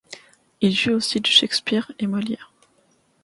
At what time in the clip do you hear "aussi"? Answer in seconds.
0.93-1.19